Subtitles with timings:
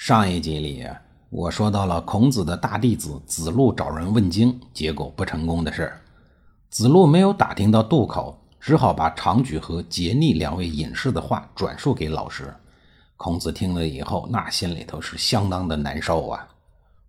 [0.00, 0.86] 上一集里，
[1.28, 6.00] 我说到了孔子的大弟子子路找人问经，结果不成功的事儿。
[6.70, 12.54] 子路没有打听到渡口，只好把长举和桀逆两位隐士的话转述给老师。
[13.16, 16.46] 孔子听了以后，那心里头是相当的难受啊。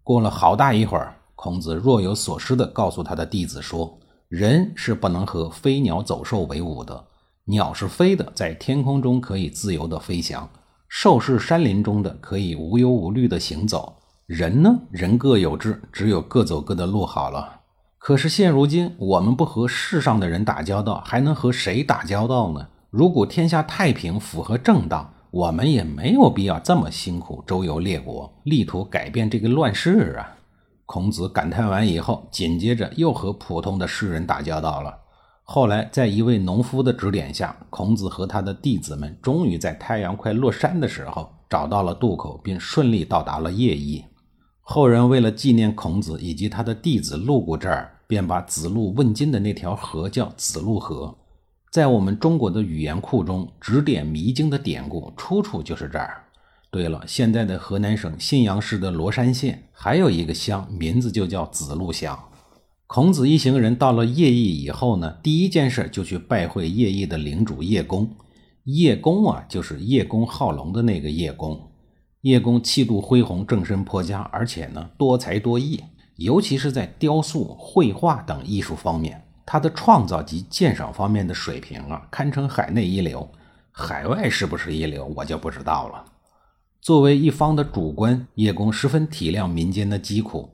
[0.04, 4.00] 过了好大一会儿，孔子若有所思地告诉他的弟子说
[4.30, 7.06] ：“人是不能和飞鸟走兽为伍的，
[7.46, 10.50] 鸟是飞的，在天空中可以自由地飞翔。”
[10.90, 13.96] 兽是山林中的，可以无忧无虑的行走。
[14.26, 17.62] 人呢，人各有志，只有各走各的路好了。
[18.00, 22.68] 可是现如今，我们不和世上的人打交道，还能和谁打交道呢？
[22.90, 30.38] 如果天下太平，符合正道，我们也没有必要这么辛苦周游列国，力图改变这个乱世啊！
[30.88, 34.98] 孔子感叹完以后，紧接着又和普通的世人打交道了。
[35.52, 44.06] 后来，在一位农夫的指点下，孔子和他的弟子们终于在太阳快落山的时候找到了渡口，并顺利到达了叶邑。
[44.62, 51.18] 后人为了纪念孔子以及他的弟子路过这儿，便把子路问津的那条河叫子路河。
[51.72, 56.26] 在我们中国的语言库中，指点迷津的典故出处就是这儿。
[56.70, 62.16] 对了，现在的河南省信阳市的罗山县还有一个乡，名字就叫子路乡。
[62.90, 68.10] 孔子一行人到了叶邑以后呢，第一件事就去拜会叶邑的领主叶公。
[68.64, 71.70] 叶公啊，就是叶公好龙的那个叶公。
[72.22, 75.80] 叶公气度恢宏，正身颇佳，而且呢多才多艺，
[76.16, 83.30] 尤其是在雕塑、绘画等艺术方面，他的创造及鉴赏方面的水平啊，堪称海内一流。
[83.70, 86.04] 海外是不是一流，我就不知道了。
[86.82, 90.50] 作为一方的主官，叶公十分体谅民间的疾苦。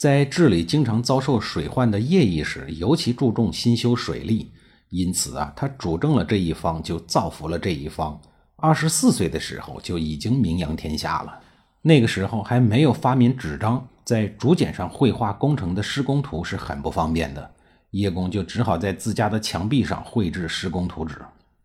[0.00, 4.50] 在治理经常遭受水患的邺邑时，尤其注重新修水利，
[4.88, 8.18] 因此啊，他主政了这一方，就造福了这一方。
[8.56, 11.38] 二十四岁的时候就已经名扬天下了。
[11.82, 17.50] 那个时候还没有发明纸张，在竹简上绘画工程的施工图是很不方便的。
[17.90, 21.18] 叶公就只好在自家的墙壁上绘制施工图纸。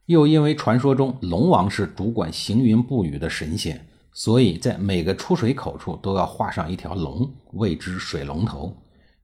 [0.07, 3.87] 又因为传说中龙王是主管行云布雨的神仙。
[4.17, 8.73] 所以在每个出水口处都要画上一条龙，谓之水龙头。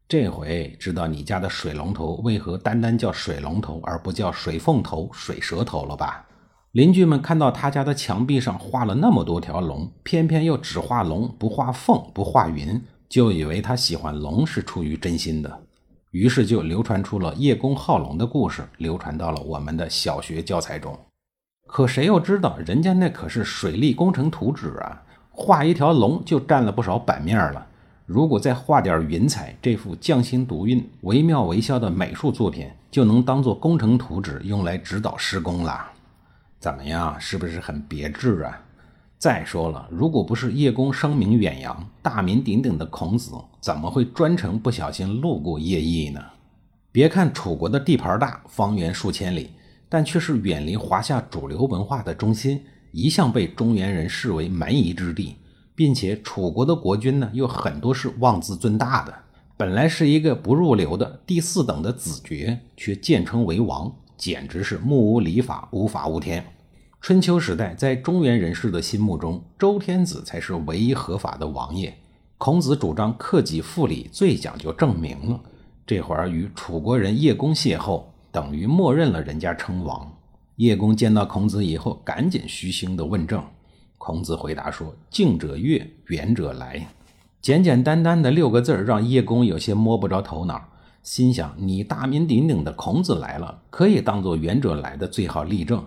[0.06, 6.28] 这回知道你家的水龙头为何单单叫水龙头，而不叫水凤头、水蛇头了吧？
[6.74, 15.64] 邻居们看到他家的墙壁上画了那么多条龙，偏偏又只画龙不画凤不画云，就以为他喜欢龙是出于真心的，
[16.12, 21.00] 于是就流传出了叶公好龙的故事，流传到了我们的小学教材中。
[21.72, 25.02] 可谁又知道，人家那可是水利工程图纸啊，
[25.32, 27.66] 画一条龙就占了不少版面了。
[28.06, 35.90] 如果再画点云彩，这幅匠心独运、惟妙惟肖的美术作品就能当做工程图纸用来指导施工了。
[36.60, 38.60] 怎么样，是不是很别致啊？
[39.18, 46.22] 再说了，如果不是叶公声名远扬、大名鼎鼎的孔子，怎么会专程不小心路过叶邑呢？
[46.92, 49.52] 别看楚国的地盘大，方圆数千里。
[49.94, 52.64] 但却是远离华夏主流文化的中心，
[52.94, 55.36] 一向被中原人视为蛮夷之地，
[55.76, 59.14] 并且楚国的国君呢，又很多是妄自尊大的，
[59.58, 66.42] 本来是一个不入流的第四等的子爵，却建称为王，简直是目无礼法，无法无天。
[67.02, 71.94] 春秋时代，在中原人士的心目中，周天子才是唯一合法的王爷。
[72.38, 75.42] 孔子主张克己复礼，最讲究正名了。
[75.86, 78.04] 这会儿与楚国人叶公邂逅。
[78.32, 80.12] 等于默认了人家称王。
[80.58, 83.44] 叶公见到孔子以后，赶紧虚心的问政。
[83.98, 86.88] 孔子回答说：“近者悦，远者来。”
[87.42, 90.62] 简简单单的六个字让叶公有些摸不着头脑，
[91.02, 95.84] 心想：“你大名鼎鼎的孔子来了，可以当做远者来的最好例证。”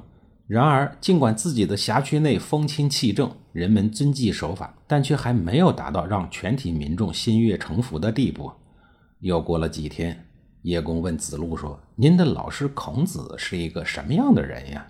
[0.47, 8.51] 然而，尽管自己的辖区内风清气正，人们遵纪守法，但却还没有达到让全体民众心悦诚服的地步。
[9.21, 10.27] 又过了几天。
[10.65, 14.87] 叶公问子路说：“您的老师孔子是一个什么样的人呀？”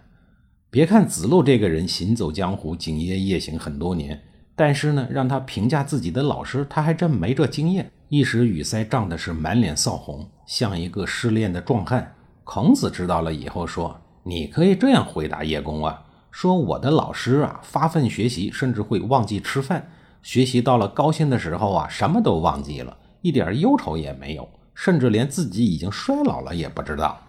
[0.70, 4.22] 别看子路这个人行走江湖、锦夜夜行很多年，
[4.54, 12.14] 但是呢，让他评价自己的老师，他还真没这经验，一时语塞，涨的是满脸臊红，像一个失恋的壮汉。
[12.44, 19.90] 孔子知道了以后说：“你可以这样回答叶公啊，说我的老师啊，发奋学习，甚至会忘记吃饭，
[20.22, 27.20] 学习到了高兴的时候啊，什么都忘记了，一点忧愁也没有，甚至连自己已经衰老了也不知道。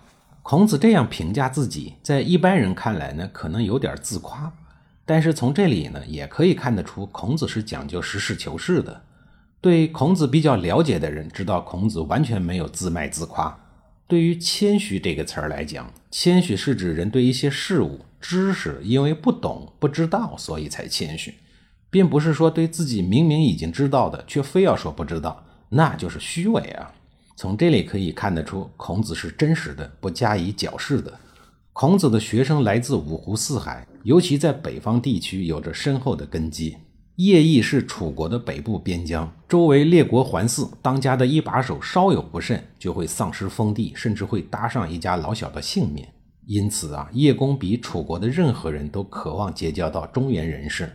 [0.43, 4.51] 孔子这样评价自己，在一般人看来呢，可能有点自夸。
[5.05, 9.01] 但是从这里呢，也可以看得出，孔子是讲究实事求是的。
[9.61, 13.57] 对孔子比较了解的人知道，孔子完全没有自卖自夸。
[14.07, 21.33] 对于谦虚这个词儿来讲，谦虚是指人对一些事物、知识，因为不懂、不知道，所以才谦虚，
[21.89, 26.91] 并不是说对自己明明已经知道的，却非要说不知道，那就是虚伪啊。
[27.35, 31.13] 从这里可以看得出，孔子是真实的，不加以矫饰的。
[31.73, 36.77] 孔子的学生来自五湖四海，尤其在北方地区有着深厚的根基。
[37.17, 46.05] 邺邑是楚国的北部边疆，周围列国环伺，当家的一把手稍有不慎，就会丧失封地，甚至会搭上一家老小的性命。
[46.45, 50.89] 因此啊，叶公比楚国的任何人都渴望结交到中原人士。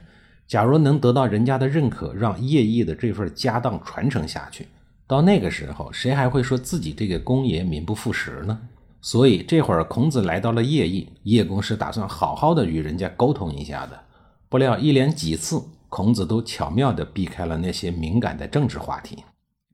[0.46, 4.66] 假如能得到人家的认可，让叶邑的这份家当传承下去，
[5.10, 8.56] 到那个时候，谁还会说自己这个公爷名不副实呢？
[9.00, 14.00] 所以这会儿孔子来到了邺邑，叶公是打算好好的与人家沟通一下的。
[14.48, 15.60] 不料一连几次。
[15.88, 19.24] 孔子都巧妙地避开了那些敏感的政治话题，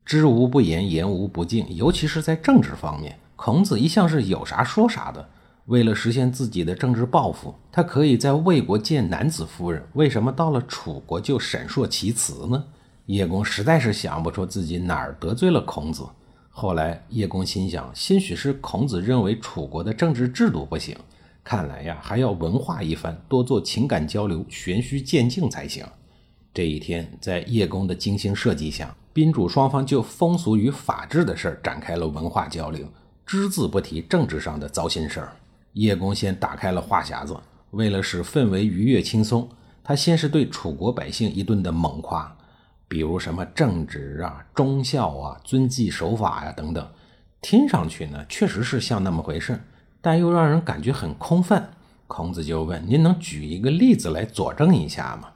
[0.06, 1.66] 知无不言，言无不尽。
[1.76, 5.28] 尤其是在政治方面，孔子一向是有啥说啥的。
[5.66, 12.64] 为了实现自己的政治抱负，他可以在魏国见男子夫人，为什么到了楚国就闪烁其词呢？
[13.06, 16.04] 叶公实在是想不出自己哪儿得罪了孔子。
[16.50, 20.96] 后来，叶公心想，兴许是孔子认为楚国的政治制度不行，
[21.44, 25.84] 看来呀，还要文化一番，多做情感交流，循序渐进才行。
[26.54, 32.88] 这一天，在叶公的精心设计下，宾主双方就风俗与法治的事儿展开了文化交流，
[33.26, 35.36] 只字不提政治上的糟心事儿。
[35.74, 37.36] 叶公先打开了话匣子，
[37.72, 39.46] 为了使氛围愉悦轻松，
[39.84, 42.34] 他先是对楚国百姓一顿的猛夸，
[42.88, 46.88] 比如什么正直啊、忠孝啊、遵纪守法呀等等，
[47.40, 49.60] 听上去呢确实是像那么回事，
[50.00, 51.70] 但又让人感觉很空泛。
[52.06, 55.28] 孔子就问：“您能举一个例子来佐证一下吗？”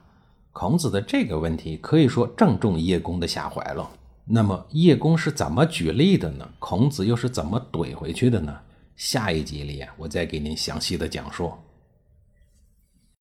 [0.53, 3.89] 孔子的这个问题可以说正中叶公的下怀了。
[4.23, 6.47] 那么叶公是怎么举例的呢？
[6.59, 8.57] 孔子又是怎么怼回去的呢？
[8.95, 11.51] 下一集里啊，我再给您详细的讲述。